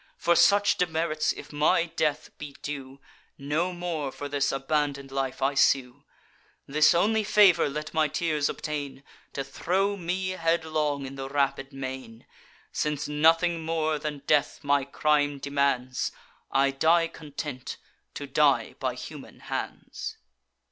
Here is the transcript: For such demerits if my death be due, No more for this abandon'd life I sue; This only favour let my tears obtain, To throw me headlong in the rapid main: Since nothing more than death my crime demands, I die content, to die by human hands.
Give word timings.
For 0.17 0.35
such 0.35 0.77
demerits 0.77 1.31
if 1.31 1.53
my 1.53 1.85
death 1.85 2.31
be 2.39 2.55
due, 2.63 2.99
No 3.37 3.71
more 3.71 4.11
for 4.11 4.27
this 4.27 4.51
abandon'd 4.51 5.11
life 5.11 5.43
I 5.43 5.53
sue; 5.53 6.03
This 6.65 6.95
only 6.95 7.23
favour 7.23 7.69
let 7.69 7.93
my 7.93 8.07
tears 8.07 8.49
obtain, 8.49 9.03
To 9.33 9.43
throw 9.43 9.95
me 9.95 10.29
headlong 10.29 11.05
in 11.05 11.17
the 11.17 11.29
rapid 11.29 11.71
main: 11.71 12.25
Since 12.71 13.07
nothing 13.07 13.63
more 13.63 13.99
than 13.99 14.23
death 14.25 14.63
my 14.63 14.85
crime 14.85 15.37
demands, 15.37 16.11
I 16.51 16.71
die 16.71 17.07
content, 17.07 17.77
to 18.15 18.25
die 18.25 18.73
by 18.79 18.95
human 18.95 19.39
hands. 19.41 20.17